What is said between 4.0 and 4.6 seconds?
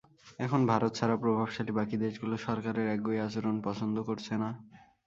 করছে না।